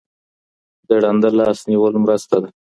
[0.87, 2.49] د ړانده لاس نیول مرسته ده.